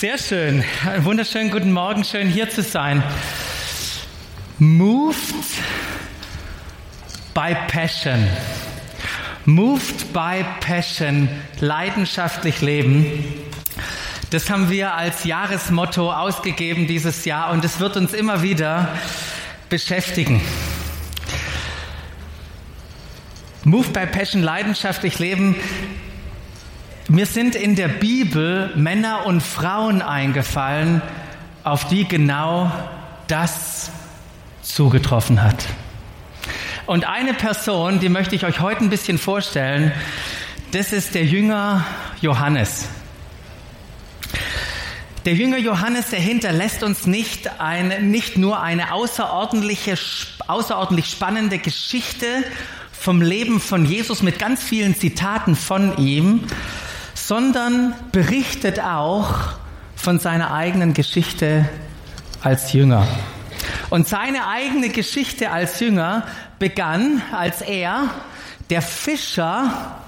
[0.00, 0.64] Sehr schön.
[0.86, 2.04] Einen wunderschönen guten Morgen.
[2.04, 3.02] Schön hier zu sein.
[4.58, 5.18] Moved
[7.34, 8.26] by Passion.
[9.44, 11.28] Moved by Passion.
[11.58, 13.22] Leidenschaftlich leben.
[14.30, 18.96] Das haben wir als Jahresmotto ausgegeben dieses Jahr und es wird uns immer wieder
[19.68, 20.40] beschäftigen.
[23.64, 25.56] Moved by Passion, leidenschaftlich leben.
[27.10, 31.02] Mir sind in der Bibel Männer und Frauen eingefallen,
[31.64, 32.70] auf die genau
[33.26, 33.90] das
[34.62, 35.66] zugetroffen hat.
[36.86, 39.90] Und eine Person, die möchte ich euch heute ein bisschen vorstellen,
[40.70, 41.84] das ist der Jünger
[42.20, 42.86] Johannes.
[45.24, 49.98] Der Jünger Johannes, der hinterlässt uns nicht, eine, nicht nur eine außerordentliche,
[50.46, 52.44] außerordentlich spannende Geschichte
[52.92, 56.44] vom Leben von Jesus mit ganz vielen Zitaten von ihm,
[57.30, 59.28] sondern berichtet auch
[59.94, 61.68] von seiner eigenen Geschichte
[62.42, 63.06] als Jünger.
[63.88, 66.26] Und seine eigene Geschichte als Jünger
[66.58, 68.08] begann, als er,
[68.68, 70.00] der Fischer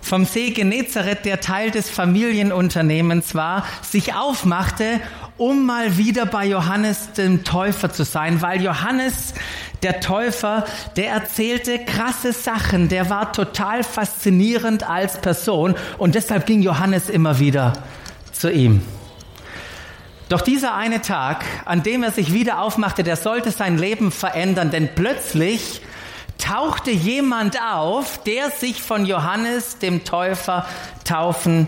[0.00, 5.02] vom See Genezareth, der Teil des Familienunternehmens war, sich aufmachte,
[5.36, 9.34] um mal wieder bei Johannes dem Täufer zu sein, weil Johannes
[9.82, 10.64] der Täufer,
[10.96, 17.38] der erzählte krasse Sachen, der war total faszinierend als Person und deshalb ging Johannes immer
[17.40, 17.72] wieder
[18.32, 18.82] zu ihm.
[20.28, 24.70] Doch dieser eine Tag, an dem er sich wieder aufmachte, der sollte sein Leben verändern,
[24.70, 25.82] denn plötzlich
[26.38, 30.66] tauchte jemand auf, der sich von Johannes dem Täufer
[31.04, 31.66] taufen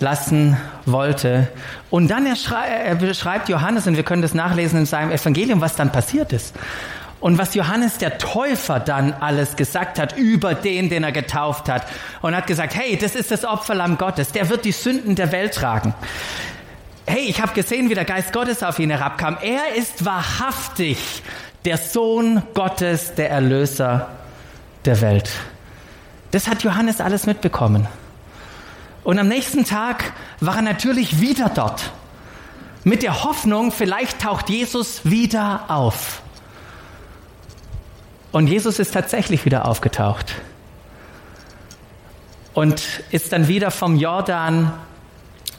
[0.00, 0.56] lassen
[0.86, 1.48] wollte.
[1.90, 5.92] Und dann er beschreibt Johannes, und wir können das nachlesen in seinem Evangelium, was dann
[5.92, 6.54] passiert ist.
[7.20, 11.86] Und was Johannes der Täufer dann alles gesagt hat über den, den er getauft hat.
[12.20, 15.54] Und hat gesagt, hey, das ist das Opferlamm Gottes, der wird die Sünden der Welt
[15.54, 15.94] tragen.
[17.06, 19.38] Hey, ich habe gesehen, wie der Geist Gottes auf ihn herabkam.
[19.40, 21.22] Er ist wahrhaftig
[21.64, 24.08] der Sohn Gottes, der Erlöser
[24.84, 25.30] der Welt.
[26.30, 27.86] Das hat Johannes alles mitbekommen.
[29.04, 31.92] Und am nächsten Tag war er natürlich wieder dort.
[32.82, 36.22] Mit der Hoffnung, vielleicht taucht Jesus wieder auf.
[38.32, 40.34] Und Jesus ist tatsächlich wieder aufgetaucht
[42.52, 44.72] und ist dann wieder vom Jordan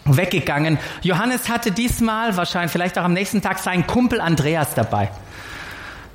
[0.06, 0.78] weggegangen.
[1.02, 5.10] Johannes hatte diesmal, wahrscheinlich vielleicht auch am nächsten Tag, seinen Kumpel Andreas dabei.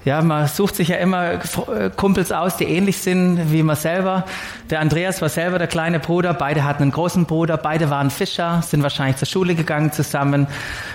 [0.03, 4.25] Ja, man sucht sich ja immer äh, Kumpels aus, die ähnlich sind wie man selber.
[4.71, 8.63] Der Andreas war selber der kleine Bruder, beide hatten einen großen Bruder, beide waren Fischer,
[8.63, 10.47] sind wahrscheinlich zur Schule gegangen zusammen,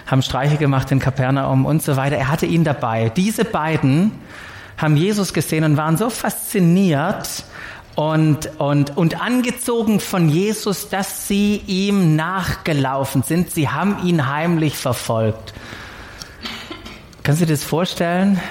[0.08, 2.18] haben Streiche gemacht in Kapernaum und so weiter.
[2.18, 3.10] Er hatte ihn dabei.
[3.10, 4.12] Diese beiden
[4.76, 7.44] haben Jesus gesehen und waren so fasziniert
[7.94, 13.52] und, und, und angezogen von Jesus, dass sie ihm nachgelaufen sind.
[13.52, 15.54] Sie haben ihn heimlich verfolgt.
[17.22, 18.42] Kannst du dir das vorstellen?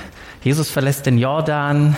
[0.44, 1.96] Jesus verlässt den Jordan,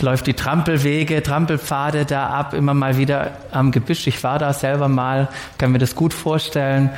[0.00, 4.06] läuft die Trampelwege, Trampelpfade da ab, immer mal wieder am Gebüsch.
[4.06, 5.28] Ich war da selber mal,
[5.58, 6.90] kann mir das gut vorstellen.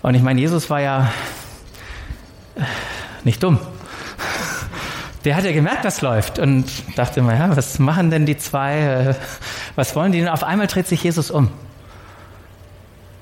[0.00, 1.12] Und ich meine, Jesus war ja
[3.24, 3.58] nicht dumm
[5.26, 6.66] der hat ja gemerkt, was läuft und
[6.96, 8.78] dachte mal, ja, was machen denn die zwei?
[8.78, 9.14] Äh,
[9.74, 10.22] was wollen die?
[10.22, 11.50] Und auf einmal dreht sich Jesus um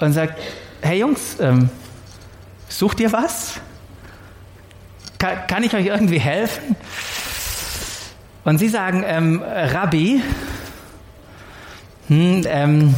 [0.01, 0.39] und sagt,
[0.83, 1.71] hey Jungs, ähm,
[2.69, 3.55] sucht ihr was?
[5.25, 6.77] Kann, kann, ich euch irgendwie helfen?
[8.45, 10.23] Und sie sagen, ähm, Rabbi,
[12.09, 12.95] hm, ähm,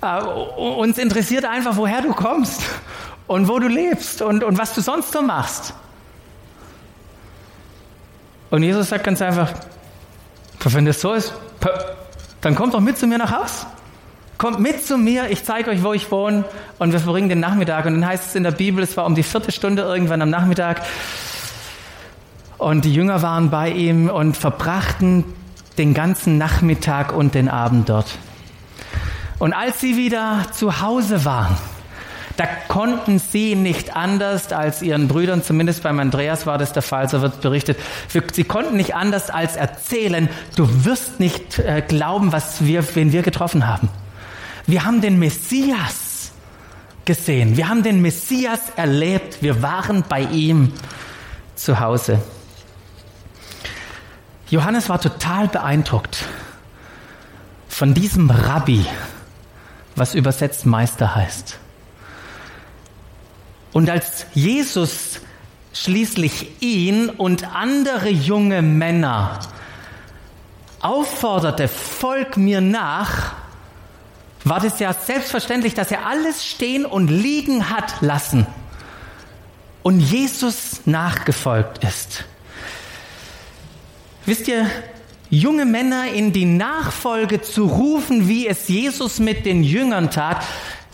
[0.00, 2.62] äh, uns interessiert einfach, woher du kommst
[3.28, 5.72] und wo du lebst und, und was du sonst so machst.
[8.50, 9.52] Und Jesus sagt ganz einfach,
[10.64, 11.32] wenn das so ist,
[12.40, 13.66] dann kommt doch mit zu mir nach Haus.
[14.42, 16.44] Kommt mit zu mir, ich zeige euch, wo ich wohne
[16.80, 17.86] und wir verbringen den Nachmittag.
[17.86, 20.30] Und dann heißt es in der Bibel, es war um die vierte Stunde irgendwann am
[20.30, 20.82] Nachmittag.
[22.58, 25.22] Und die Jünger waren bei ihm und verbrachten
[25.78, 28.18] den ganzen Nachmittag und den Abend dort.
[29.38, 31.56] Und als sie wieder zu Hause waren,
[32.36, 37.08] da konnten sie nicht anders als ihren Brüdern, zumindest beim Andreas war das der Fall,
[37.08, 37.78] so wird berichtet.
[38.32, 43.22] Sie konnten nicht anders als erzählen, du wirst nicht äh, glauben, was wir, wen wir
[43.22, 43.88] getroffen haben.
[44.66, 46.32] Wir haben den Messias
[47.04, 47.56] gesehen.
[47.56, 49.42] Wir haben den Messias erlebt.
[49.42, 50.72] Wir waren bei ihm
[51.54, 52.22] zu Hause.
[54.50, 56.26] Johannes war total beeindruckt
[57.68, 58.84] von diesem Rabbi,
[59.96, 61.58] was übersetzt Meister heißt.
[63.72, 65.20] Und als Jesus
[65.72, 69.38] schließlich ihn und andere junge Männer
[70.80, 73.32] aufforderte, folg mir nach,
[74.44, 78.46] war das ja selbstverständlich, dass er alles stehen und liegen hat lassen
[79.82, 82.24] und Jesus nachgefolgt ist.
[84.26, 84.70] Wisst ihr,
[85.30, 90.44] junge Männer in die Nachfolge zu rufen, wie es Jesus mit den Jüngern tat,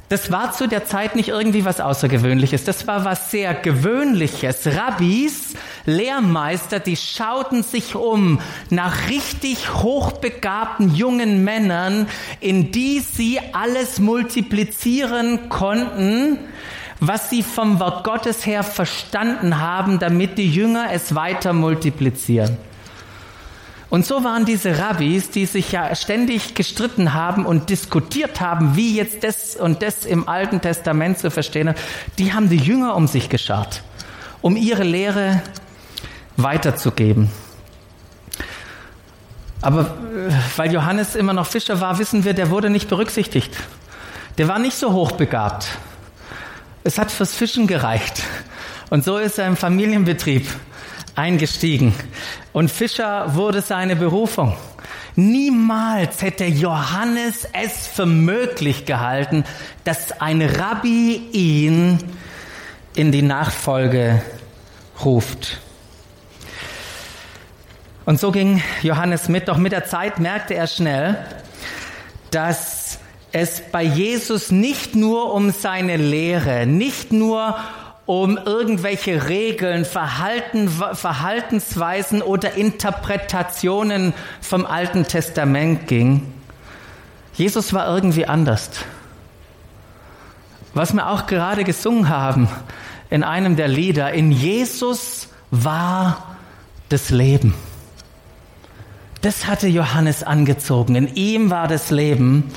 [0.09, 2.65] das war zu der Zeit nicht irgendwie was Außergewöhnliches.
[2.65, 4.67] Das war was sehr Gewöhnliches.
[4.67, 8.41] Rabbis, Lehrmeister, die schauten sich um
[8.71, 12.07] nach richtig hochbegabten jungen Männern,
[12.41, 16.39] in die sie alles multiplizieren konnten,
[17.01, 22.57] was sie vom Wort Gottes her verstanden haben, damit die Jünger es weiter multiplizieren.
[23.90, 28.94] Und so waren diese Rabbis, die sich ja ständig gestritten haben und diskutiert haben, wie
[28.94, 31.75] jetzt das und das im Alten Testament zu verstehen,
[32.19, 33.82] die haben die Jünger um sich geschart,
[34.43, 35.43] um ihre Lehre
[36.37, 37.31] weiterzugeben.
[39.61, 43.56] Aber äh, weil Johannes immer noch Fischer war, wissen wir, der wurde nicht berücksichtigt.
[44.37, 45.67] Der war nicht so hochbegabt.
[46.85, 48.23] Es hat fürs Fischen gereicht.
[48.90, 50.46] Und so ist er im Familienbetrieb
[51.17, 51.93] eingestiegen.
[52.53, 54.56] Und Fischer wurde seine Berufung.
[55.17, 59.45] Niemals hätte Johannes es für möglich gehalten,
[59.85, 61.99] dass ein Rabbi ihn
[62.95, 64.23] in die Nachfolge
[65.05, 65.59] ruft.
[68.05, 71.19] Und so ging Johannes mit, doch mit der Zeit merkte er schnell,
[72.31, 72.99] dass
[73.33, 77.56] es bei Jesus nicht nur um seine Lehre, nicht nur
[78.09, 86.33] um irgendwelche Regeln, Verhalten, Verhaltensweisen oder Interpretationen vom Alten Testament ging.
[87.35, 88.71] Jesus war irgendwie anders.
[90.73, 92.49] Was wir auch gerade gesungen haben
[93.11, 96.35] in einem der Lieder, in Jesus war
[96.89, 97.53] das Leben.
[99.21, 100.95] Das hatte Johannes angezogen.
[100.95, 102.51] In ihm war das Leben.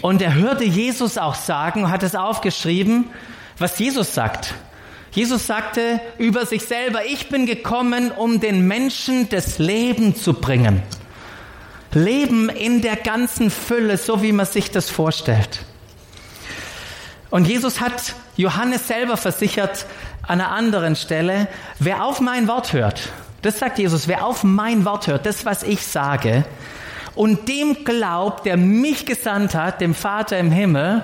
[0.00, 3.10] Und er hörte Jesus auch sagen, hat es aufgeschrieben,
[3.58, 4.54] was Jesus sagt.
[5.12, 10.82] Jesus sagte über sich selber, ich bin gekommen, um den Menschen das Leben zu bringen.
[11.92, 15.60] Leben in der ganzen Fülle, so wie man sich das vorstellt.
[17.30, 19.86] Und Jesus hat Johannes selber versichert
[20.22, 21.46] an einer anderen Stelle,
[21.78, 23.12] wer auf mein Wort hört,
[23.42, 26.44] das sagt Jesus, wer auf mein Wort hört, das, was ich sage,
[27.14, 31.02] und dem glaubt, der mich gesandt hat, dem Vater im Himmel,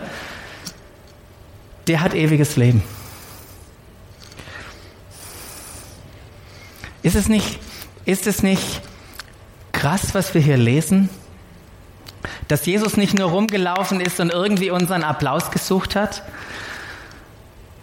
[1.90, 2.84] der hat ewiges Leben.
[7.02, 7.58] Ist es nicht,
[8.04, 8.80] ist es nicht
[9.72, 11.08] krass, was wir hier lesen?
[12.46, 16.22] Dass Jesus nicht nur rumgelaufen ist und irgendwie unseren Applaus gesucht hat,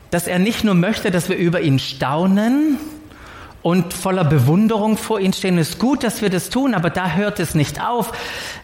[0.10, 2.78] dass er nicht nur möchte, dass wir über ihn staunen,
[3.68, 5.58] und voller Bewunderung vor ihn stehen.
[5.58, 8.14] Es ist gut, dass wir das tun, aber da hört es nicht auf.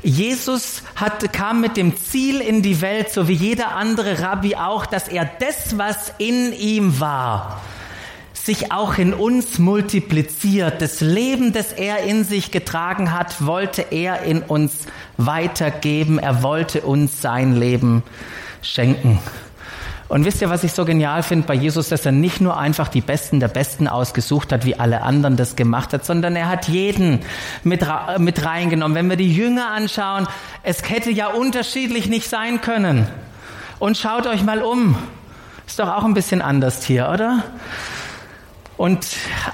[0.01, 4.85] Jesus hat, kam mit dem Ziel in die Welt, so wie jeder andere Rabbi auch,
[4.85, 7.59] dass er das, was in ihm war,
[8.31, 10.81] sich auch in uns multipliziert.
[10.81, 14.71] Das Leben, das er in sich getragen hat, wollte er in uns
[15.17, 16.17] weitergeben.
[16.17, 18.03] Er wollte uns sein Leben
[18.61, 19.19] schenken.
[20.13, 22.87] Und wisst ihr, was ich so genial finde bei Jesus, dass er nicht nur einfach
[22.87, 26.67] die Besten der Besten ausgesucht hat, wie alle anderen das gemacht hat, sondern er hat
[26.67, 27.21] jeden
[27.63, 27.83] mit,
[28.19, 28.93] mit reingenommen.
[28.93, 30.27] Wenn wir die Jünger anschauen,
[30.61, 33.07] es hätte ja unterschiedlich nicht sein können.
[33.79, 34.95] Und schaut euch mal um.
[35.65, 37.43] Ist doch auch ein bisschen anders hier, oder?
[38.75, 39.05] Und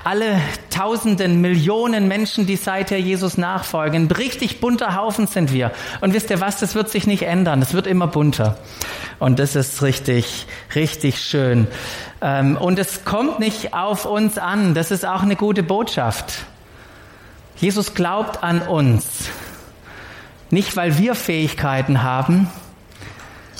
[0.05, 5.71] alle Tausenden, Millionen Menschen, die seither Jesus nachfolgen, richtig bunter Haufen sind wir.
[5.99, 8.57] Und wisst ihr was, das wird sich nicht ändern, es wird immer bunter.
[9.19, 11.67] Und das ist richtig, richtig schön.
[12.21, 16.45] Ähm, und es kommt nicht auf uns an, das ist auch eine gute Botschaft.
[17.57, 19.29] Jesus glaubt an uns.
[20.49, 22.49] Nicht, weil wir Fähigkeiten haben,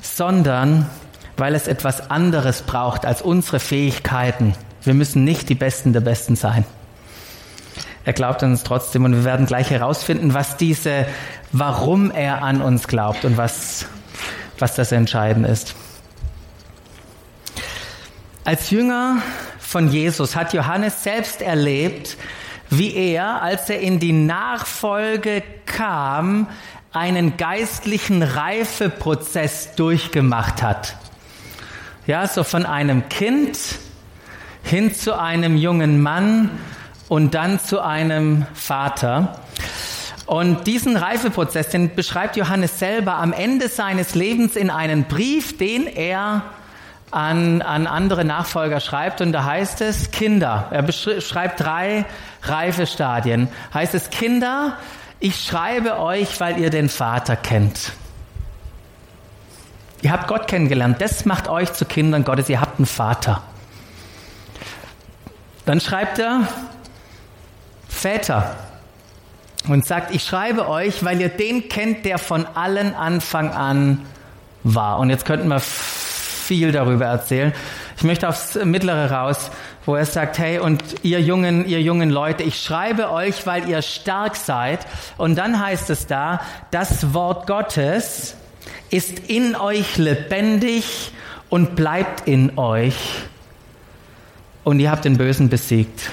[0.01, 0.89] sondern
[1.36, 4.56] weil es etwas anderes braucht als unsere Fähigkeiten.
[4.83, 6.65] Wir müssen nicht die Besten der Besten sein.
[8.05, 11.05] Er glaubt an uns trotzdem und wir werden gleich herausfinden, was diese,
[11.51, 13.86] warum er an uns glaubt und was,
[14.57, 15.75] was das Entscheidende ist.
[18.45, 19.17] Als Jünger
[19.59, 22.17] von Jesus hat Johannes selbst erlebt,
[22.69, 26.48] wie er, als er in die Nachfolge kam,
[26.91, 30.95] einen geistlichen Reifeprozess durchgemacht hat.
[32.07, 33.59] Ja, so von einem Kind
[34.63, 36.50] hin zu einem jungen Mann
[37.08, 39.39] und dann zu einem Vater.
[40.25, 45.88] Und diesen Reifeprozess, den beschreibt Johannes selber am Ende seines Lebens in einen Brief, den
[45.88, 46.44] er
[47.10, 49.22] an, an andere Nachfolger schreibt.
[49.22, 52.06] Und da heißt es, Kinder, er beschreibt drei
[52.44, 53.48] Reifestadien.
[53.74, 54.78] Heißt es, Kinder,
[55.20, 57.94] ich schreibe euch, weil ihr den Vater kennt.
[60.01, 61.01] Ihr habt Gott kennengelernt.
[61.01, 62.48] Das macht euch zu Kindern Gottes.
[62.50, 63.42] Ihr habt einen Vater.
[65.69, 66.47] Dann schreibt er
[67.88, 68.55] Väter
[69.67, 74.03] und sagt, ich schreibe euch, weil ihr den kennt, der von allen Anfang an
[74.63, 74.97] war.
[74.97, 77.53] Und jetzt könnten wir viel darüber erzählen.
[77.97, 79.51] Ich möchte aufs Mittlere raus,
[79.85, 83.83] wo er sagt, hey, und ihr jungen, ihr jungen Leute, ich schreibe euch, weil ihr
[83.83, 84.88] stark seid.
[85.17, 88.35] Und dann heißt es da, das Wort Gottes
[88.89, 91.11] ist in euch lebendig
[91.47, 92.95] und bleibt in euch.
[94.63, 96.12] Und ihr habt den Bösen besiegt.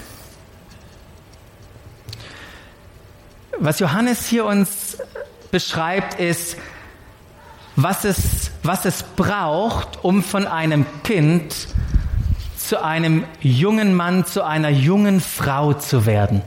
[3.58, 4.98] Was Johannes hier uns
[5.50, 6.56] beschreibt, ist,
[7.76, 11.54] was es, was es braucht, um von einem Kind
[12.56, 16.42] zu einem jungen Mann, zu einer jungen Frau zu werden.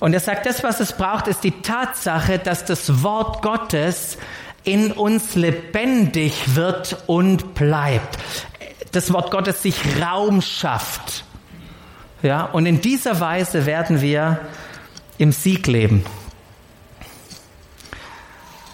[0.00, 4.18] Und er sagt, das, was es braucht, ist die Tatsache, dass das Wort Gottes
[4.64, 8.18] in uns lebendig wird und bleibt.
[8.92, 11.24] Das Wort Gottes sich Raum schafft.
[12.22, 14.40] Ja, und in dieser Weise werden wir
[15.18, 16.04] im Sieg leben.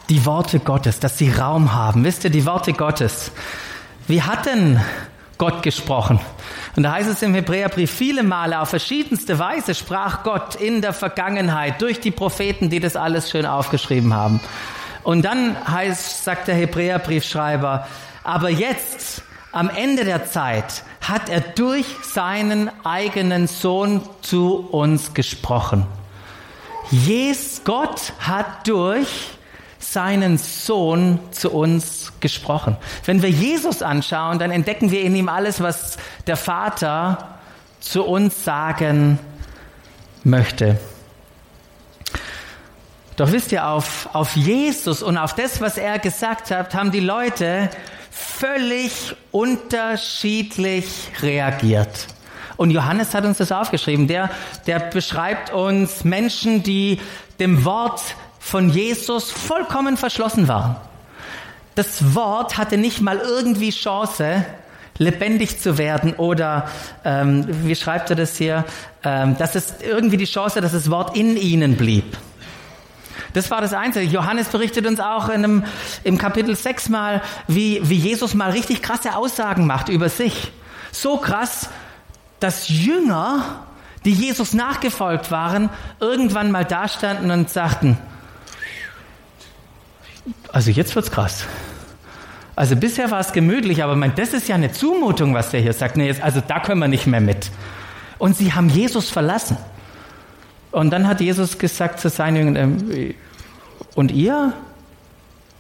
[0.09, 2.05] Die Worte Gottes, dass sie Raum haben.
[2.05, 3.33] Wisst ihr, die Worte Gottes.
[4.07, 4.81] Wie hat denn
[5.39, 6.21] Gott gesprochen?
[6.77, 10.93] Und da heißt es im Hebräerbrief, viele Male auf verschiedenste Weise sprach Gott in der
[10.93, 14.41] Vergangenheit durch die Propheten, die das alles schön aufgeschrieben haben.
[15.03, 17.87] Und dann heißt, sagt der Hebräerbriefschreiber,
[18.25, 25.87] aber jetzt, am Ende der Zeit, hat er durch seinen eigenen Sohn zu uns gesprochen.
[26.91, 29.31] Jesus, Gott hat durch
[29.79, 32.77] seinen Sohn zu uns gesprochen.
[33.05, 37.39] Wenn wir Jesus anschauen, dann entdecken wir in ihm alles, was der Vater
[37.81, 39.19] zu uns sagen
[40.25, 40.79] möchte.
[43.17, 47.01] Doch wisst ihr, auf, auf Jesus und auf das, was er gesagt hat, haben die
[47.01, 47.69] Leute
[48.13, 50.87] völlig unterschiedlich
[51.23, 52.07] reagiert.
[52.57, 54.07] Und Johannes hat uns das aufgeschrieben.
[54.07, 54.31] Der,
[54.67, 57.01] der beschreibt uns Menschen, die
[57.41, 58.03] dem Wort
[58.39, 60.77] von Jesus vollkommen verschlossen waren.
[61.75, 64.45] Das Wort hatte nicht mal irgendwie Chance,
[64.99, 66.69] lebendig zu werden oder
[67.05, 68.65] ähm, wie schreibt er das hier,
[69.03, 72.17] ähm, dass es irgendwie die Chance, dass das Wort in ihnen blieb.
[73.33, 74.07] Das war das Einzige.
[74.07, 75.65] Johannes berichtet uns auch in einem,
[76.05, 80.53] im Kapitel 6 mal, wie, wie Jesus mal richtig krasse Aussagen macht über sich.
[80.91, 81.71] So krass,
[82.41, 83.65] dass Jünger,
[84.05, 87.99] die Jesus nachgefolgt waren, irgendwann mal dastanden und sagten,
[90.53, 91.47] also jetzt wird's krass.
[92.55, 95.73] Also bisher war es gemütlich, aber mein, das ist ja eine Zumutung, was der hier
[95.73, 95.97] sagt.
[95.97, 97.51] Nee, also da können wir nicht mehr mit.
[98.19, 99.57] Und sie haben Jesus verlassen.
[100.73, 103.15] Und dann hat Jesus gesagt zu seinen Jüngern, ähm,
[103.95, 104.53] und ihr?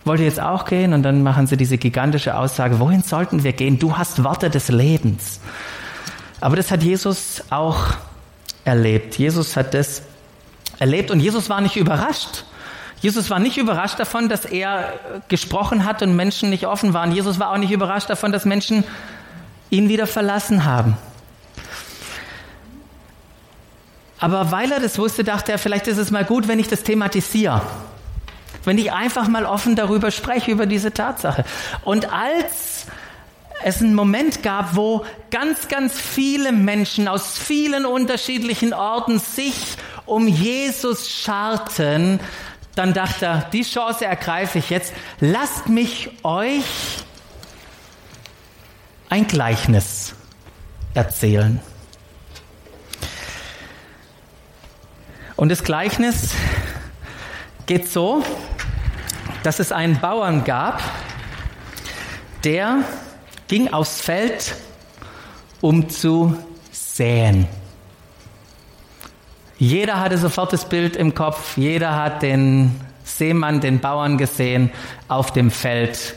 [0.04, 0.95] Wollt ihr jetzt auch gehen?
[0.95, 3.78] Und dann machen sie diese gigantische Aussage, wohin sollten wir gehen?
[3.78, 5.40] Du hast Worte des Lebens.
[6.40, 7.95] Aber das hat Jesus auch
[8.64, 9.16] erlebt.
[9.19, 10.02] Jesus hat das
[10.78, 12.45] erlebt und Jesus war nicht überrascht.
[13.00, 14.92] Jesus war nicht überrascht davon, dass er
[15.28, 17.12] gesprochen hat und Menschen nicht offen waren.
[17.12, 18.85] Jesus war auch nicht überrascht davon, dass Menschen
[19.71, 20.97] ihn wieder verlassen haben.
[24.23, 26.85] Aber weil er das wusste, dachte er, vielleicht ist es mal gut, wenn ich das
[26.85, 27.61] thematisiere.
[28.62, 31.45] Wenn ich einfach mal offen darüber spreche, über diese Tatsache.
[31.85, 32.87] Und als
[33.64, 39.57] es einen Moment gab, wo ganz, ganz viele Menschen aus vielen unterschiedlichen Orten sich
[40.07, 42.21] um Jesus scharten,
[42.76, 44.93] dann dachte er, die Chance ergreife ich jetzt.
[45.19, 46.62] Lasst mich euch
[49.09, 50.14] ein Gleichnis
[50.95, 51.61] erzählen.
[55.43, 56.37] Und das Gleichnis
[57.67, 58.23] geht so,
[59.43, 60.81] dass es einen Bauern gab,
[62.45, 62.85] der
[63.49, 64.55] ging aufs Feld,
[65.61, 66.37] um zu
[66.71, 67.49] säen.
[69.59, 74.71] Jeder hatte sofort das Bild im Kopf, jeder hat den Seemann, den Bauern gesehen
[75.09, 76.15] auf dem Feld.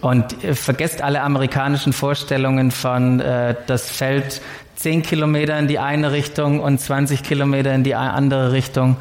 [0.00, 4.42] Und äh, vergesst alle amerikanischen Vorstellungen von äh, das Feld
[4.76, 8.96] 10 Kilometer in die eine Richtung und 20 Kilometer in die andere Richtung.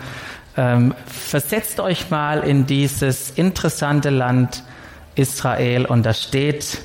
[0.55, 4.63] Ähm, versetzt euch mal in dieses interessante Land
[5.15, 6.79] Israel und da steht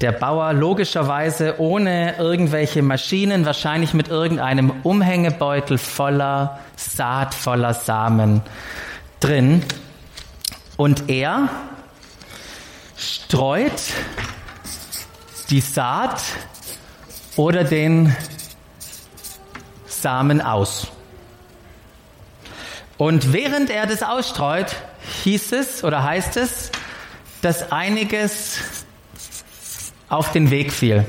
[0.00, 8.42] der Bauer logischerweise ohne irgendwelche Maschinen, wahrscheinlich mit irgendeinem Umhängebeutel voller Saat, voller Samen
[9.20, 9.62] drin.
[10.76, 11.48] Und er
[12.96, 13.72] streut
[15.50, 16.22] die Saat
[17.36, 18.14] oder den
[19.86, 20.88] Samen aus.
[22.96, 24.76] Und während er das ausstreut,
[25.24, 26.70] hieß es oder heißt es,
[27.42, 28.58] dass einiges
[30.08, 31.04] auf den Weg fiel.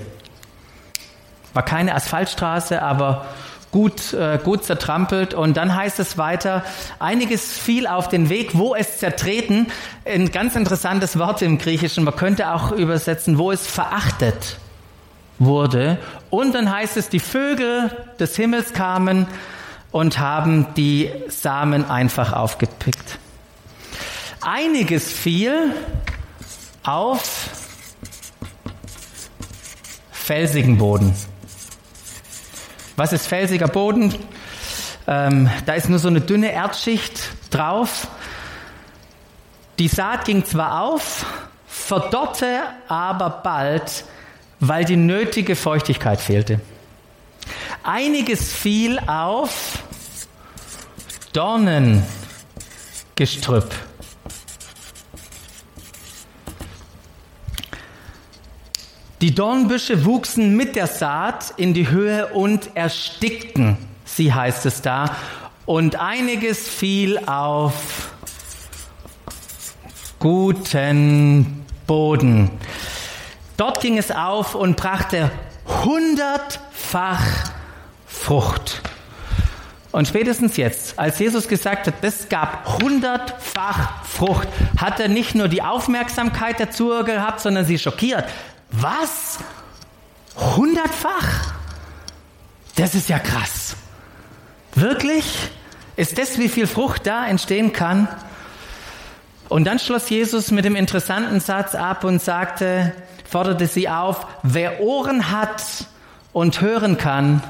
[1.53, 3.27] War keine Asphaltstraße, aber
[3.71, 5.33] gut, äh, gut zertrampelt.
[5.33, 6.63] Und dann heißt es weiter,
[6.99, 9.67] einiges fiel auf den Weg, wo es zertreten.
[10.05, 12.03] Ein ganz interessantes Wort im Griechischen.
[12.03, 14.57] Man könnte auch übersetzen, wo es verachtet
[15.39, 15.97] wurde.
[16.29, 19.27] Und dann heißt es, die Vögel des Himmels kamen
[19.91, 23.19] und haben die Samen einfach aufgepickt.
[24.41, 25.73] Einiges fiel
[26.83, 27.49] auf
[30.11, 31.15] felsigen Boden.
[32.95, 34.13] Was ist felsiger Boden?
[35.07, 38.07] Ähm, da ist nur so eine dünne Erdschicht drauf.
[39.77, 41.25] Die Saat ging zwar auf,
[41.67, 44.05] verdorrte aber bald,
[44.59, 46.61] weil die nötige Feuchtigkeit fehlte.
[47.83, 49.79] Einiges fiel auf
[51.33, 53.73] Dornengestrüpp.
[59.21, 65.15] Die Dornbüsche wuchsen mit der Saat in die Höhe und erstickten sie, heißt es da.
[65.65, 68.11] Und einiges fiel auf
[70.19, 72.51] guten Boden.
[73.57, 75.31] Dort ging es auf und brachte
[75.83, 77.23] hundertfach
[78.05, 78.81] Frucht.
[79.91, 84.47] Und spätestens jetzt, als Jesus gesagt hat, es gab hundertfach Frucht,
[84.77, 88.25] hat er nicht nur die Aufmerksamkeit dazu gehabt, sondern sie schockiert.
[88.71, 89.39] Was?
[90.35, 91.53] Hundertfach?
[92.75, 93.77] Das ist ja krass.
[94.73, 95.49] Wirklich?
[95.95, 98.09] Ist das, wie viel Frucht da entstehen kann?
[99.47, 102.91] Und dann schloss Jesus mit dem interessanten Satz ab und sagte,
[103.35, 105.61] forderte sie auf, wer Ohren hat
[106.31, 107.43] und hören kann,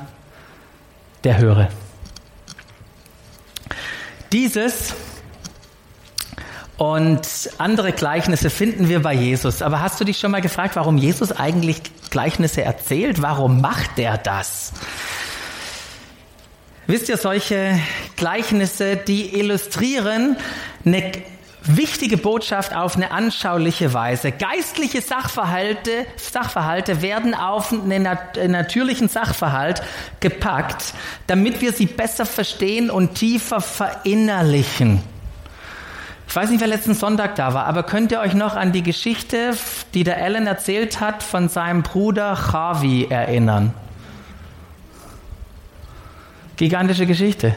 [1.23, 1.67] der höre.
[4.31, 4.95] Dieses
[6.77, 7.21] und
[7.59, 9.61] andere Gleichnisse finden wir bei Jesus.
[9.61, 13.21] Aber hast du dich schon mal gefragt, warum Jesus eigentlich Gleichnisse erzählt?
[13.21, 14.73] Warum macht er das?
[16.87, 17.79] Wisst ihr, solche
[18.15, 20.35] Gleichnisse, die illustrieren
[20.83, 21.11] eine
[21.65, 24.31] wichtige Botschaft auf eine anschauliche Weise.
[24.31, 28.07] Geistliche Sachverhalte, Sachverhalte werden auf einen
[28.51, 29.81] natürlichen Sachverhalt
[30.19, 30.93] gepackt,
[31.27, 35.01] damit wir sie besser verstehen und tiefer verinnerlichen.
[36.27, 38.83] Ich weiß nicht, wer letzten Sonntag da war, aber könnt ihr euch noch an die
[38.83, 39.55] Geschichte,
[39.93, 43.73] die der Alan erzählt hat, von seinem Bruder Chavi erinnern?
[46.57, 47.55] Gigantische Geschichte.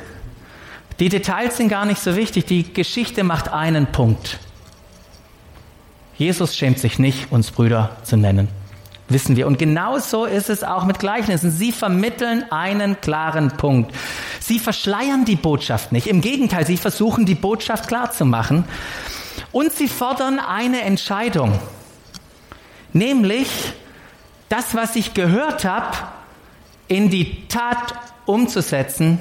[1.00, 4.38] Die Details sind gar nicht so wichtig, die Geschichte macht einen Punkt.
[6.16, 8.48] Jesus schämt sich nicht, uns Brüder zu nennen
[9.08, 9.46] wissen wir.
[9.46, 11.50] Und genau so ist es auch mit Gleichnissen.
[11.50, 13.94] Sie vermitteln einen klaren Punkt.
[14.40, 16.06] Sie verschleiern die Botschaft nicht.
[16.06, 18.64] Im Gegenteil, sie versuchen die Botschaft klar zu machen.
[19.52, 21.58] Und sie fordern eine Entscheidung.
[22.92, 23.48] Nämlich,
[24.48, 25.96] das, was ich gehört habe,
[26.86, 29.18] in die Tat umzusetzen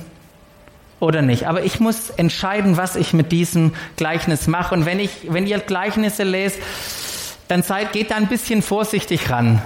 [0.99, 1.47] oder nicht.
[1.47, 4.73] Aber ich muss entscheiden, was ich mit diesem Gleichnis mache.
[4.73, 6.59] Und wenn ich, wenn ihr Gleichnisse lest,
[7.47, 9.61] dann seid, geht da ein bisschen vorsichtig ran.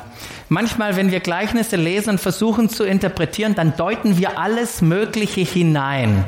[0.50, 6.26] Manchmal, wenn wir Gleichnisse lesen und versuchen zu interpretieren, dann deuten wir alles Mögliche hinein.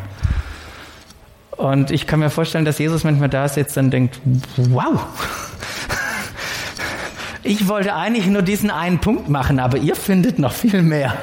[1.52, 4.20] Und ich kann mir vorstellen, dass Jesus manchmal da sitzt und denkt,
[4.56, 5.02] wow,
[7.44, 11.16] ich wollte eigentlich nur diesen einen Punkt machen, aber ihr findet noch viel mehr.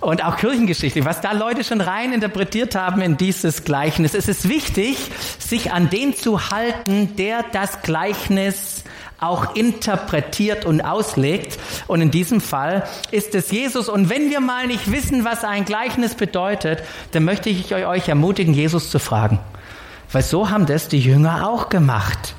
[0.00, 4.14] Und auch Kirchengeschichte, was da Leute schon rein interpretiert haben in dieses Gleichnis.
[4.14, 4.96] Es ist wichtig,
[5.38, 8.84] sich an den zu halten, der das Gleichnis
[9.18, 11.58] auch interpretiert und auslegt.
[11.86, 13.90] Und in diesem Fall ist es Jesus.
[13.90, 16.82] Und wenn wir mal nicht wissen, was ein Gleichnis bedeutet,
[17.12, 19.38] dann möchte ich euch ermutigen, Jesus zu fragen.
[20.10, 22.34] Weil so haben das die Jünger auch gemacht.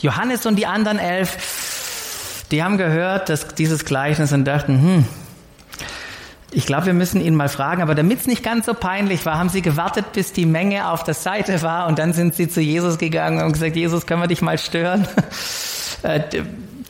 [0.00, 5.04] Johannes und die anderen elf, die haben gehört, dass dieses Gleichnis und dachten, hm,
[6.56, 9.38] ich glaube, wir müssen ihn mal fragen, aber damit es nicht ganz so peinlich war,
[9.38, 12.62] haben sie gewartet, bis die Menge auf der Seite war und dann sind sie zu
[12.62, 15.06] Jesus gegangen und gesagt, Jesus, können wir dich mal stören?
[16.02, 16.20] Äh,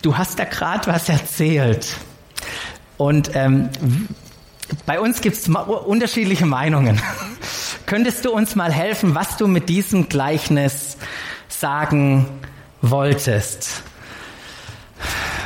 [0.03, 1.97] du hast da gerade was erzählt.
[2.97, 3.69] Und ähm,
[4.85, 7.01] bei uns gibt es unterschiedliche Meinungen.
[7.87, 10.97] Könntest du uns mal helfen, was du mit diesem Gleichnis
[11.49, 12.27] sagen
[12.83, 13.85] wolltest?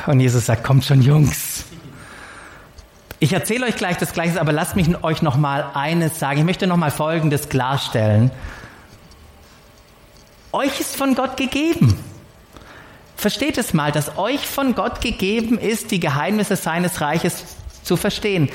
[0.06, 1.49] Und Jesus sagt, kommt schon, Jungs
[3.20, 6.40] ich erzähle euch gleich das Gleiche, aber lasst mich euch noch mal eines sagen.
[6.40, 8.30] Ich möchte noch mal Folgendes klarstellen.
[10.52, 11.96] Euch ist von Gott gegeben.
[13.16, 17.44] Versteht es mal, dass euch von Gott gegeben ist, die Geheimnisse seines Reiches
[17.82, 18.48] zu verstehen.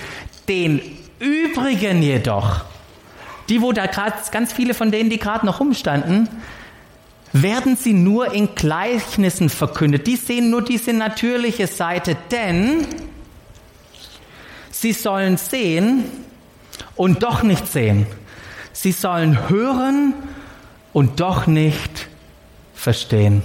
[0.49, 0.82] Den
[1.19, 2.65] übrigen jedoch,
[3.47, 6.28] die wo da gerade, ganz viele von denen, die gerade noch rumstanden,
[7.32, 10.08] werden sie nur in Gleichnissen verkündet.
[10.08, 12.88] Die sehen nur diese natürliche Seite, denn
[14.85, 16.03] sie sollen sehen
[16.95, 18.05] und doch nicht sehen.
[18.71, 20.13] Sie sollen hören
[20.93, 22.07] und doch nicht
[22.75, 23.41] verstehen.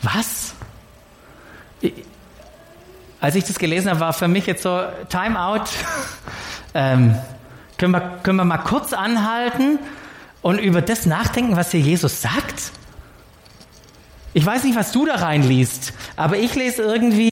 [0.00, 0.54] Was?
[3.20, 4.80] Als ich das gelesen habe, war für mich jetzt so
[5.10, 5.68] Time out.
[6.74, 7.14] ähm,
[7.76, 9.80] können, wir, können wir mal kurz anhalten
[10.40, 12.72] und über das nachdenken, was hier Jesus sagt?
[14.32, 17.31] Ich weiß nicht, was du da reinliest, aber ich lese irgendwie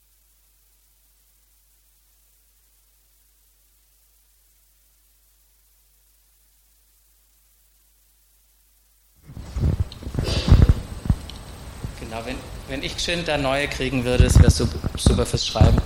[12.11, 15.79] Genau, wenn, wenn ich geschwind da neue kriegen würde, das wäre super, super fürs Schreiben.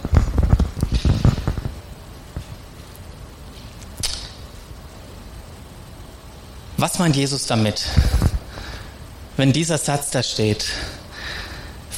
[6.78, 7.84] Was meint Jesus damit,
[9.36, 10.64] wenn dieser Satz da steht?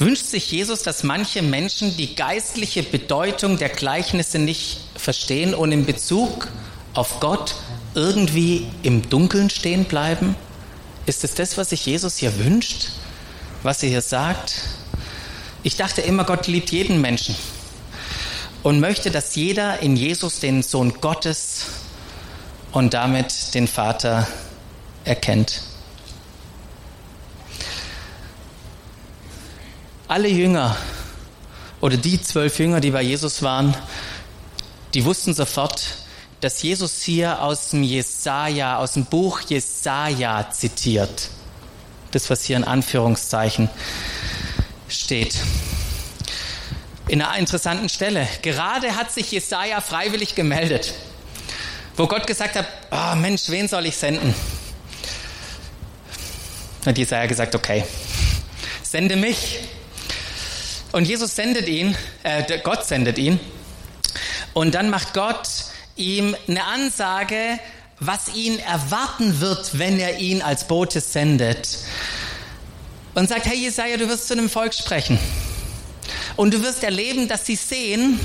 [0.01, 5.87] Wünscht sich Jesus, dass manche Menschen die geistliche Bedeutung der Gleichnisse nicht verstehen und in
[5.87, 6.49] Bezug
[6.95, 7.55] auf Gott
[7.95, 10.35] irgendwie im Dunkeln stehen bleiben?
[11.07, 12.89] Ist es das, was sich Jesus hier wünscht?
[13.67, 14.55] Was er hier sagt.
[15.63, 17.35] Ich dachte immer, Gott liebt jeden Menschen
[18.63, 21.67] und möchte, dass jeder in Jesus den Sohn Gottes
[22.71, 24.27] und damit den Vater
[25.05, 25.63] erkennt.
[30.09, 30.77] Alle Jünger
[31.81, 33.77] oder die zwölf Jünger, die bei Jesus waren,
[34.95, 35.83] die wussten sofort,
[36.41, 41.31] dass Jesus hier aus dem Jesaja, aus dem Buch Jesaja zitiert
[42.11, 43.69] das, was hier in Anführungszeichen
[44.89, 45.37] steht.
[47.09, 48.27] In einer interessanten Stelle.
[48.43, 50.95] Gerade hat sich Jesaja freiwillig gemeldet,
[51.97, 54.35] wo Gott gesagt hat: oh Mensch, wen soll ich senden?
[56.85, 57.85] Hat Jesaja gesagt: Okay,
[58.83, 59.59] sende mich.
[60.93, 63.39] Und Jesus sendet ihn, äh, Gott sendet ihn.
[64.55, 65.49] Und dann macht Gott
[65.97, 67.59] ihm eine Ansage,
[68.01, 71.79] was ihn erwarten wird, wenn er ihn als Bote sendet.
[73.15, 75.19] Und sagt, hey Jesaja, du wirst zu einem Volk sprechen.
[76.37, 78.21] Und du wirst erleben, dass sie sehen,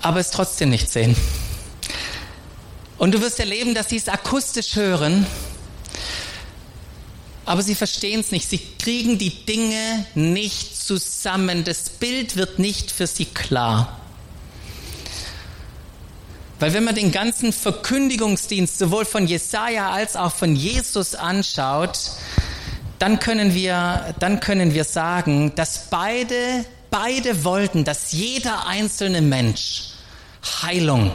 [0.00, 1.14] aber es trotzdem nicht sehen.
[2.96, 5.26] Und du wirst erleben, dass sie es akustisch hören,
[7.44, 8.48] aber sie verstehen es nicht.
[8.48, 11.64] Sie kriegen die Dinge nicht zusammen.
[11.64, 14.01] Das Bild wird nicht für sie klar.
[16.62, 21.98] Weil wenn man den ganzen Verkündigungsdienst sowohl von Jesaja als auch von Jesus anschaut,
[23.00, 29.88] dann können wir, dann können wir sagen, dass beide, beide wollten, dass jeder einzelne Mensch
[30.62, 31.10] Heilung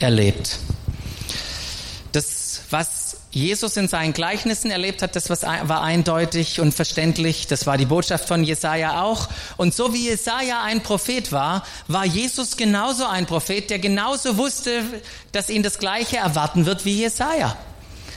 [0.00, 0.58] erlebt.
[2.10, 3.05] Das, was
[3.36, 7.46] Jesus in seinen Gleichnissen erlebt hat, das war eindeutig und verständlich.
[7.46, 9.28] Das war die Botschaft von Jesaja auch.
[9.58, 14.82] Und so wie Jesaja ein Prophet war, war Jesus genauso ein Prophet, der genauso wusste,
[15.32, 17.58] dass ihn das Gleiche erwarten wird wie Jesaja.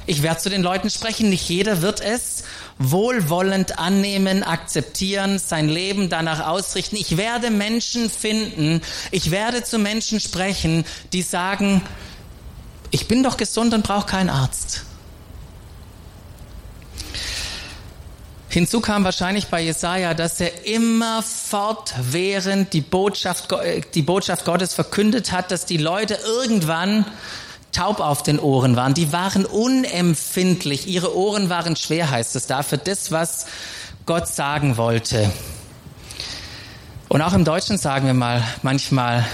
[0.06, 1.30] Ich werde zu den Leuten sprechen.
[1.30, 2.46] Nicht jeder wird es
[2.78, 6.96] wohlwollend annehmen, akzeptieren, sein Leben danach ausrichten.
[6.96, 8.82] Ich werde Menschen finden.
[9.12, 11.82] Ich werde zu Menschen sprechen, die sagen,
[12.90, 14.86] ich bin doch gesund und brauche keinen Arzt.
[18.50, 24.74] Hinzu kam wahrscheinlich bei Jesaja, dass er immer fortwährend die Botschaft, äh, die Botschaft Gottes
[24.74, 27.06] verkündet hat, dass die Leute irgendwann
[27.72, 28.96] taub auf den Ohren waren.
[28.96, 30.88] Die waren unempfindlich.
[30.88, 33.46] Ihre Ohren waren schwer, heißt es da, für das, was
[34.08, 35.32] Gott sagen wollte.
[37.08, 39.28] Und auch im Deutschen sagen wir mal manchmal,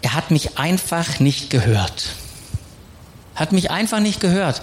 [0.00, 2.14] er hat mich einfach nicht gehört.
[3.34, 4.62] Hat mich einfach nicht gehört.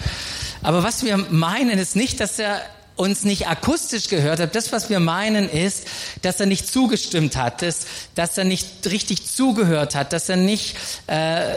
[0.63, 2.60] Aber was wir meinen, ist nicht, dass er
[2.96, 4.56] uns nicht akustisch gehört hat.
[4.56, 5.88] Das, was wir meinen, ist,
[6.22, 10.76] dass er nicht zugestimmt hat, dass, dass er nicht richtig zugehört hat, dass er nicht,
[11.08, 11.56] äh, äh,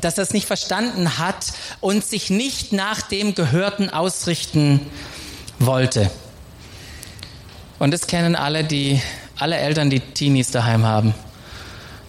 [0.00, 4.80] dass er es nicht verstanden hat und sich nicht nach dem Gehörten ausrichten
[5.58, 6.10] wollte.
[7.78, 9.02] Und das kennen alle, die,
[9.38, 11.14] alle Eltern, die Teenies daheim haben.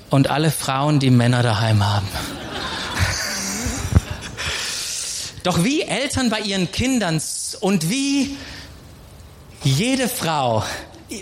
[0.09, 2.07] Und alle Frauen, die Männer daheim haben.
[5.47, 7.21] Doch wie Eltern bei ihren Kindern
[7.61, 8.35] und wie
[9.63, 10.61] jede Frau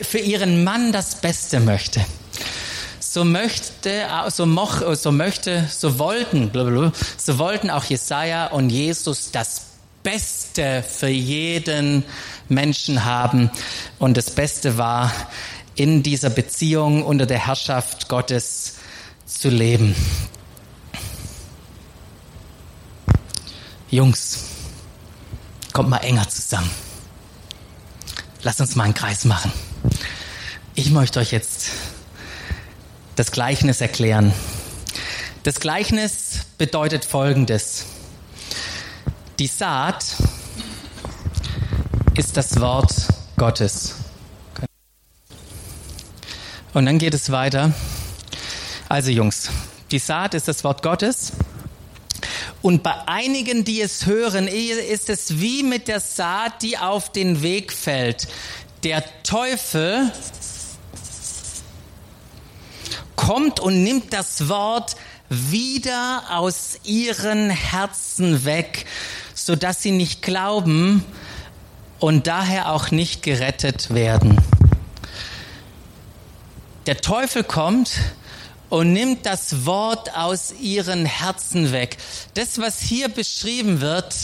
[0.02, 2.04] für ihren Mann das Beste möchte,
[3.00, 6.50] so möchte, so, moch, so möchte, so wollten,
[7.18, 9.62] so wollten auch Jesaja und Jesus das
[10.02, 12.04] Beste für jeden
[12.50, 13.52] Menschen haben.
[14.00, 15.14] Und das Beste war,
[15.76, 18.78] in dieser Beziehung unter der Herrschaft Gottes
[19.28, 19.96] zu leben.
[23.96, 24.40] Jungs,
[25.72, 26.70] kommt mal enger zusammen.
[28.44, 29.54] Lasst uns mal einen Kreis machen.
[30.74, 31.70] Ich möchte euch jetzt
[33.16, 34.34] das Gleichnis erklären.
[35.44, 37.86] Das Gleichnis bedeutet Folgendes.
[39.40, 40.18] Die Saat
[42.16, 42.94] ist das Wort
[43.38, 43.96] Gottes.
[46.74, 47.74] Und dann geht es weiter.
[48.90, 49.50] Also Jungs,
[49.92, 51.32] die Saat ist das Wort Gottes.
[52.66, 57.44] Und bei einigen, die es hören, ist es wie mit der Saat, die auf den
[57.44, 58.28] Weg fällt.
[58.84, 60.12] Der Teufel
[63.16, 64.96] kommt und nimmt das Wort
[65.30, 68.88] wieder aus ihren Herzen weg,
[69.36, 71.06] so dass sie nicht glauben
[72.00, 74.42] und daher auch nicht gerettet werden.
[76.88, 77.92] Der Teufel kommt
[78.70, 81.98] und nimmt das Wort aus ihren Herzen weg.
[82.34, 84.16] Das, was hier beschrieben wird,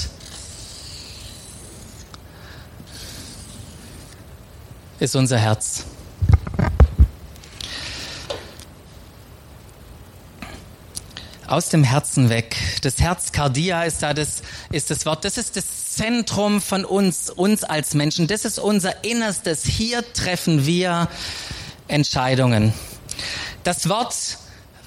[4.99, 5.85] ist unser Herz.
[11.51, 12.55] aus dem Herzen weg.
[12.81, 15.25] Das Herz Cardia ist da das, ist das Wort.
[15.25, 18.27] Das ist das Zentrum von uns, uns als Menschen.
[18.27, 19.65] Das ist unser Innerstes.
[19.65, 21.09] Hier treffen wir
[21.89, 22.73] Entscheidungen.
[23.63, 24.15] Das Wort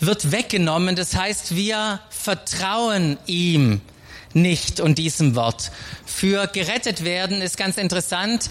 [0.01, 0.97] wird weggenommen.
[0.97, 3.81] Das heißt, wir vertrauen ihm
[4.33, 5.71] nicht und diesem Wort.
[6.05, 8.51] Für gerettet werden ist ganz interessant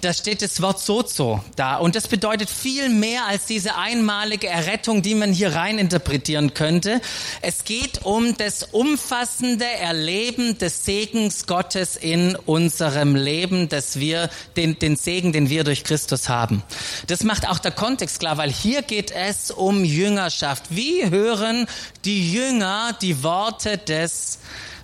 [0.00, 1.76] da steht das Wort Sozo da.
[1.76, 7.00] Und das bedeutet viel mehr als diese einmalige Errettung, die man hier rein interpretieren könnte.
[7.42, 14.78] Es geht um das umfassende Erleben des Segens Gottes in unserem Leben, dass wir den,
[14.78, 16.62] den Segen, den wir durch Christus haben.
[17.06, 20.64] Das macht auch der Kontext klar, weil hier geht es um Jüngerschaft.
[20.70, 21.66] Wie hören
[22.04, 24.38] die Jünger die Worte des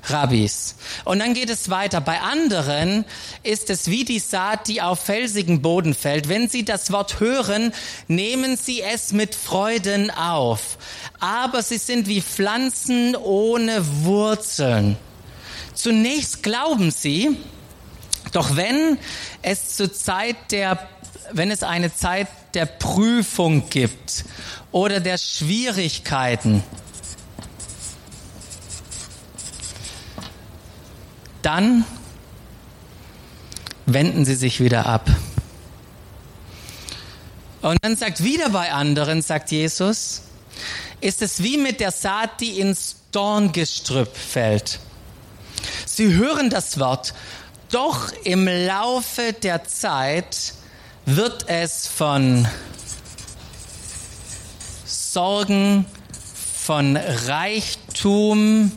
[0.07, 0.77] Rabbis.
[1.05, 2.01] Und dann geht es weiter.
[2.01, 3.05] Bei anderen
[3.43, 6.29] ist es wie die Saat, die auf felsigen Boden fällt.
[6.29, 7.73] Wenn sie das Wort hören,
[8.09, 10.79] nehmen sie es mit Freuden auf.
[11.21, 14.97] Aber sie sind wie Pflanzen ohne Wurzeln.
[15.75, 17.37] Zunächst glauben sie,
[18.33, 18.99] doch wenn
[19.43, 20.79] es zur Zeit der,
[21.33, 24.25] wenn es eine Zeit der Prüfung gibt
[24.73, 26.63] oder der Schwierigkeiten,
[31.45, 31.85] dann
[33.87, 35.11] wenden sie sich wieder ab.
[37.61, 40.23] Und dann sagt wieder bei anderen, sagt Jesus,
[41.01, 44.81] ist es wie mit der Saat, die ins Dorngestrüpp fällt.
[45.87, 47.15] Sie hören das Wort,
[47.71, 50.55] doch im Laufe der Zeit
[51.07, 52.49] wird es von
[54.85, 55.85] Sorgen,
[56.57, 58.73] von Reichtum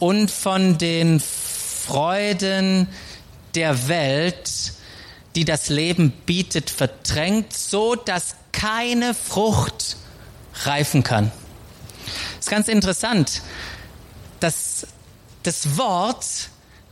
[0.00, 1.20] und von den
[1.88, 2.86] Freuden
[3.54, 4.74] der Welt,
[5.34, 9.96] die das Leben bietet, verdrängt, so dass keine Frucht
[10.64, 11.32] reifen kann.
[12.36, 13.40] Das ist ganz interessant,
[14.38, 14.86] dass
[15.44, 16.26] das Wort,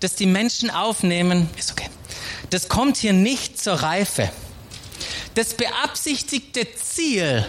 [0.00, 1.90] das die Menschen aufnehmen, ist okay,
[2.48, 4.30] das kommt hier nicht zur Reife.
[5.34, 7.44] Das beabsichtigte Ziel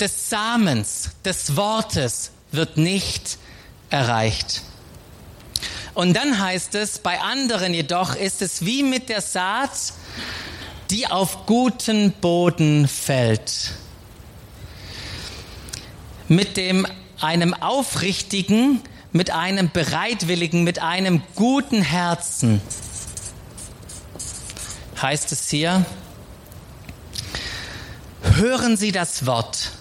[0.00, 3.36] des Samens, des Wortes wird nicht
[3.90, 4.62] erreicht.
[5.94, 9.92] Und dann heißt es, bei anderen jedoch ist es wie mit der Saat,
[10.90, 13.72] die auf guten Boden fällt.
[16.28, 16.86] Mit dem
[17.20, 18.80] einem aufrichtigen,
[19.12, 22.62] mit einem bereitwilligen, mit einem guten Herzen.
[25.00, 25.84] Heißt es hier,
[28.22, 29.72] hören Sie das Wort,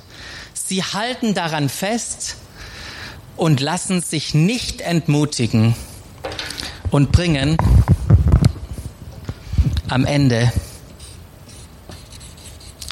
[0.53, 2.35] Sie halten daran fest
[3.37, 5.73] und lassen sich nicht entmutigen
[6.91, 7.57] und bringen
[9.87, 10.51] am Ende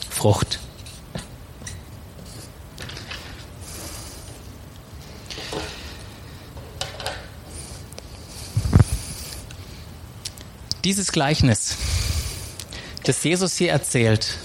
[0.10, 0.60] Frucht.
[10.84, 11.76] Dieses Gleichnis,
[13.04, 14.38] das Jesus hier erzählt,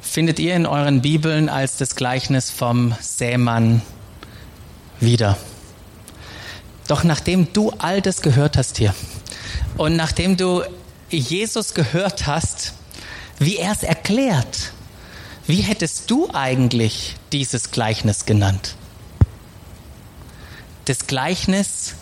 [0.00, 3.82] findet ihr in euren Bibeln als das Gleichnis vom Sämann
[4.98, 5.38] wieder.
[6.90, 8.92] Doch nachdem du all das gehört hast hier
[9.76, 10.64] und nachdem du
[11.08, 12.72] Jesus gehört hast,
[13.38, 14.72] wie er es erklärt,
[15.46, 18.74] wie hättest du eigentlich dieses Gleichnis genannt?
[20.86, 21.94] Das Gleichnis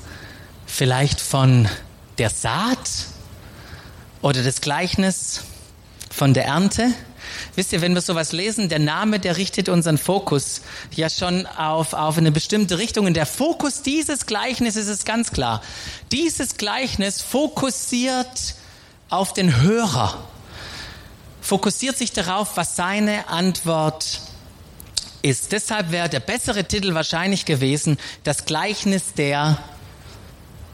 [0.64, 1.68] vielleicht von
[2.16, 2.88] der Saat
[4.22, 5.42] oder das Gleichnis
[6.10, 6.94] von der Ernte?
[7.54, 10.62] Wisst ihr, wenn wir sowas lesen, der Name, der richtet unseren Fokus
[10.94, 13.06] ja schon auf, auf eine bestimmte Richtung.
[13.06, 15.62] Und der Fokus dieses Gleichnisses ist ganz klar.
[16.12, 18.54] Dieses Gleichnis fokussiert
[19.10, 20.22] auf den Hörer,
[21.40, 24.20] fokussiert sich darauf, was seine Antwort
[25.22, 25.52] ist.
[25.52, 29.58] Deshalb wäre der bessere Titel wahrscheinlich gewesen, das Gleichnis der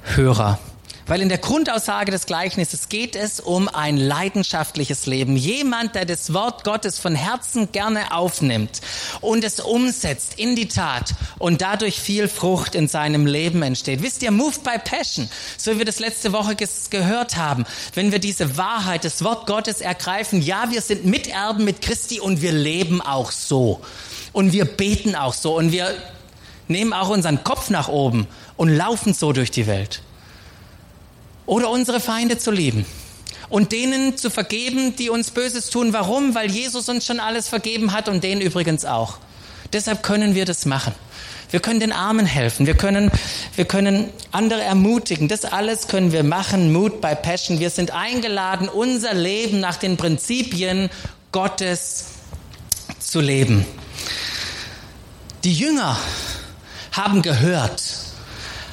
[0.02, 0.58] Hörer.
[1.06, 5.36] Weil in der Grundaussage des Gleichnisses geht es um ein leidenschaftliches Leben.
[5.36, 8.80] Jemand, der das Wort Gottes von Herzen gerne aufnimmt
[9.20, 14.02] und es umsetzt in die Tat und dadurch viel Frucht in seinem Leben entsteht.
[14.02, 16.56] Wisst ihr, Move by Passion, so wie wir das letzte Woche
[16.88, 21.82] gehört haben, wenn wir diese Wahrheit, das Wort Gottes ergreifen, ja, wir sind Miterben mit
[21.82, 23.80] Christi und wir leben auch so.
[24.32, 25.94] Und wir beten auch so und wir
[26.66, 30.00] nehmen auch unseren Kopf nach oben und laufen so durch die Welt.
[31.46, 32.86] Oder unsere Feinde zu lieben
[33.48, 35.92] und denen zu vergeben, die uns Böses tun.
[35.92, 36.34] Warum?
[36.34, 39.18] Weil Jesus uns schon alles vergeben hat und denen übrigens auch.
[39.72, 40.94] Deshalb können wir das machen.
[41.50, 42.66] Wir können den Armen helfen.
[42.66, 43.12] Wir können,
[43.54, 45.28] wir können andere ermutigen.
[45.28, 46.72] Das alles können wir machen.
[46.72, 47.60] Mut by Passion.
[47.60, 50.90] Wir sind eingeladen, unser Leben nach den Prinzipien
[51.30, 52.06] Gottes
[52.98, 53.64] zu leben.
[55.44, 55.96] Die Jünger
[56.90, 57.82] haben gehört,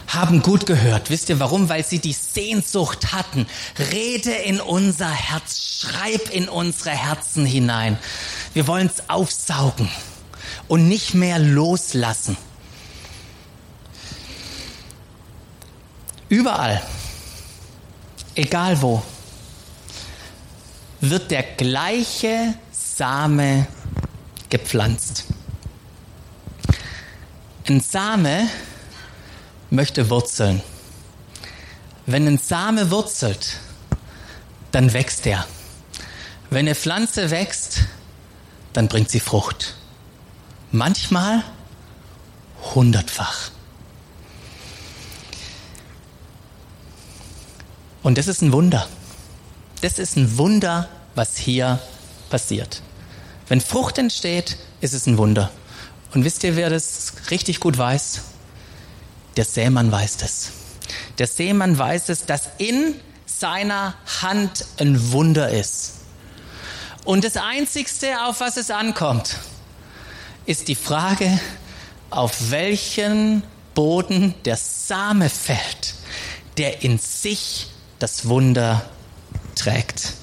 [0.08, 1.10] haben gut gehört.
[1.10, 1.70] Wisst ihr warum?
[1.70, 3.48] Weil sie die Sehnsucht hatten.
[3.92, 7.98] Rede in unser Herz, schreib in unsere Herzen hinein.
[8.54, 9.90] Wir wollen es aufsaugen
[10.68, 12.38] und nicht mehr loslassen.
[16.30, 16.82] Überall,
[18.36, 19.04] egal wo,
[21.02, 23.68] wird der gleiche Same
[24.50, 25.26] gepflanzt.
[27.68, 28.48] Ein Same
[29.70, 30.62] möchte wurzeln.
[32.06, 33.58] Wenn ein Same wurzelt,
[34.72, 35.46] dann wächst er.
[36.50, 37.82] Wenn eine Pflanze wächst,
[38.74, 39.76] dann bringt sie Frucht.
[40.72, 41.44] Manchmal
[42.76, 43.52] hundertfach.
[48.04, 48.88] Und das ist ein Wunder.
[49.82, 51.80] Das ist ein Wunder, was hier
[52.30, 52.82] passiert.
[53.48, 55.52] Wenn Frucht entsteht, ist es ein Wunder.
[56.14, 58.22] Und wisst ihr, wer das richtig gut weiß?
[59.38, 60.52] Der Sämann weiß es.
[61.18, 66.02] Der Sämann weiß es, dass in seiner Hand ein Wunder ist.
[67.04, 69.38] Und das Einzigste, auf was es ankommt,
[70.46, 71.40] ist die Frage,
[72.10, 75.96] auf welchen Boden der Same fällt,
[76.58, 77.68] der in sich
[78.00, 78.86] das Wunder
[79.56, 80.14] trägt.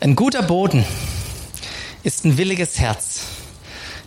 [0.00, 0.86] Ein guter Boden
[2.02, 3.20] ist ein williges Herz,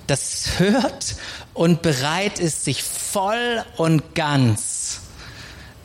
[0.08, 1.16] das hört
[1.54, 4.73] und bereit ist, sich voll und ganz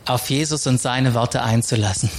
[0.09, 2.09] auf Jesus und seine Worte einzulassen.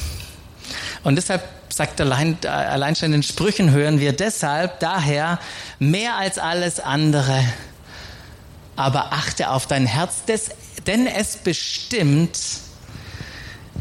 [1.02, 5.38] Und deshalb sagt allein, allein schon in den Sprüchen hören wir deshalb daher
[5.78, 7.44] mehr als alles andere,
[8.76, 10.22] aber achte auf dein Herz,
[10.86, 12.38] denn es bestimmt,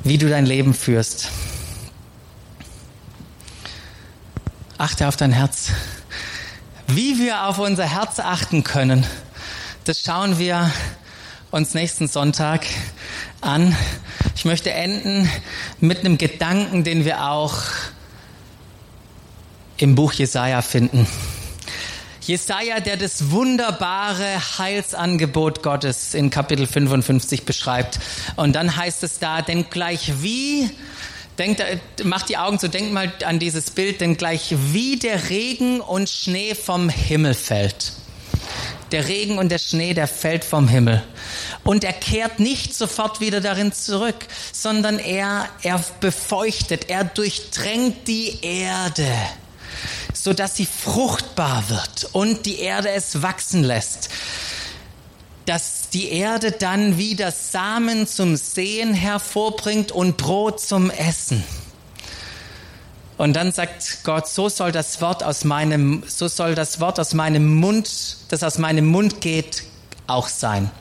[0.03, 1.29] wie du dein Leben führst.
[4.77, 5.71] Achte auf dein Herz.
[6.87, 9.05] Wie wir auf unser Herz achten können,
[9.83, 10.71] das schauen wir
[11.51, 12.65] uns nächsten Sonntag
[13.41, 13.75] an.
[14.35, 15.29] Ich möchte enden
[15.79, 17.55] mit einem Gedanken, den wir auch
[19.77, 21.07] im Buch Jesaja finden.
[22.21, 27.99] Jesaja, der das wunderbare Heilsangebot Gottes in Kapitel 55 beschreibt.
[28.35, 30.69] Und dann heißt es da, denn gleich wie
[31.39, 31.63] Denkt,
[32.03, 36.09] macht die Augen zu, denkt mal an dieses Bild, denn gleich wie der Regen und
[36.09, 37.93] Schnee vom Himmel fällt.
[38.91, 41.03] Der Regen und der Schnee, der fällt vom Himmel.
[41.63, 48.39] Und er kehrt nicht sofort wieder darin zurück, sondern er, er befeuchtet, er durchdrängt die
[48.41, 49.11] Erde,
[50.13, 54.09] so dass sie fruchtbar wird und die Erde es wachsen lässt
[55.49, 61.43] dass die Erde dann wieder Samen zum Sehen hervorbringt und Brot zum Essen.
[63.19, 67.13] Und dann sagt Gott, so soll das Wort aus meinem, so soll das Wort aus
[67.13, 69.63] meinem Mund, das aus meinem Mund geht,
[70.07, 70.71] auch sein.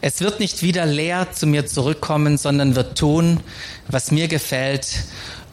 [0.00, 3.38] Es wird nicht wieder leer zu mir zurückkommen, sondern wird tun,
[3.86, 5.04] was mir gefällt.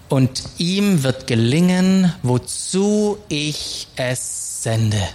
[0.09, 5.07] Und ihm wird gelingen, wozu ich es sende.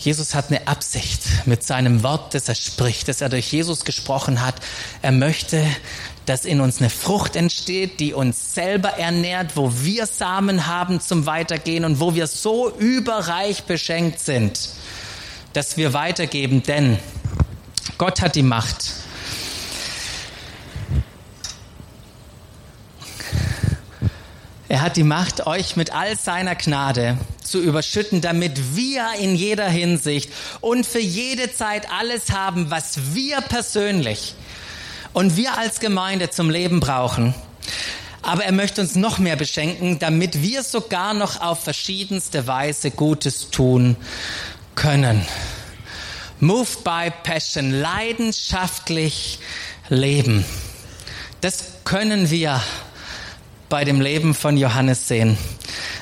[0.00, 4.40] Jesus hat eine Absicht mit seinem Wort, das er spricht, das er durch Jesus gesprochen
[4.40, 4.54] hat.
[5.02, 5.64] Er möchte,
[6.26, 11.26] dass in uns eine Frucht entsteht, die uns selber ernährt, wo wir Samen haben zum
[11.26, 14.70] Weitergehen und wo wir so überreich beschenkt sind,
[15.52, 16.98] dass wir weitergeben, denn
[17.98, 18.92] Gott hat die Macht.
[24.68, 29.68] Er hat die Macht, euch mit all seiner Gnade zu überschütten, damit wir in jeder
[29.68, 34.36] Hinsicht und für jede Zeit alles haben, was wir persönlich
[35.12, 37.34] und wir als Gemeinde zum Leben brauchen.
[38.22, 43.50] Aber er möchte uns noch mehr beschenken, damit wir sogar noch auf verschiedenste Weise Gutes
[43.50, 43.96] tun
[44.74, 45.24] können.
[46.38, 49.38] Moved by Passion, leidenschaftlich
[49.88, 50.44] leben.
[51.40, 52.62] Das können wir
[53.70, 55.38] bei dem Leben von Johannes sehen.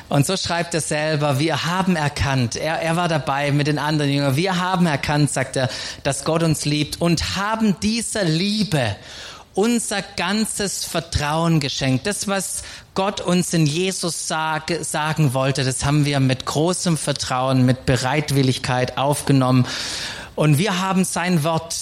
[0.09, 4.11] Und so schreibt er selber, wir haben erkannt, er, er war dabei mit den anderen
[4.11, 5.69] Jüngern, wir haben erkannt, sagt er,
[6.03, 8.97] dass Gott uns liebt und haben dieser Liebe
[9.55, 12.07] unser ganzes Vertrauen geschenkt.
[12.07, 12.63] Das, was
[12.95, 18.97] Gott uns in Jesus sag, sagen wollte, das haben wir mit großem Vertrauen, mit Bereitwilligkeit
[18.97, 19.67] aufgenommen.
[20.37, 21.75] Und wir haben sein Wort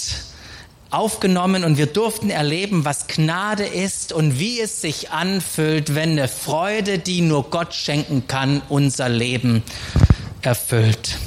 [0.96, 6.26] aufgenommen und wir durften erleben, was Gnade ist und wie es sich anfühlt, wenn eine
[6.26, 9.62] Freude, die nur Gott schenken kann, unser Leben
[10.40, 11.18] erfüllt.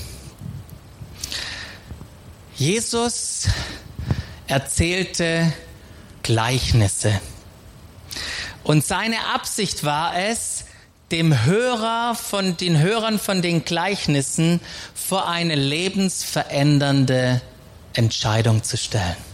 [2.56, 3.48] Jesus
[4.48, 5.54] erzählte
[6.24, 7.22] Gleichnisse.
[8.64, 10.66] Und seine Absicht war es,
[11.12, 14.60] dem Hörer von den Hörern von den Gleichnissen
[14.94, 17.42] vor eine lebensverändernde
[17.94, 19.29] Entscheidung zu stellen.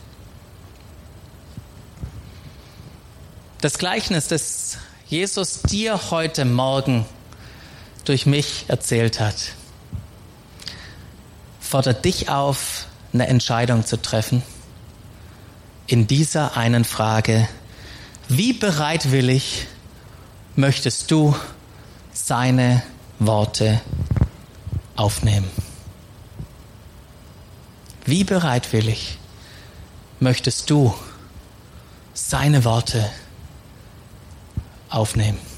[3.66, 7.04] Das Gleichnis, das Jesus dir heute Morgen
[8.04, 9.54] durch mich erzählt hat,
[11.60, 14.44] fordert dich auf, eine Entscheidung zu treffen
[15.88, 17.48] in dieser einen Frage.
[18.30, 19.66] Wie bereitwillig
[20.56, 21.36] möchtest du
[22.14, 22.84] seine
[23.18, 23.82] Worte
[24.96, 25.50] aufnehmen?
[28.06, 29.18] Wie bereitwillig
[30.20, 30.94] möchtest du
[32.14, 33.25] seine Worte aufnehmen?
[34.96, 35.55] Aufnehmen.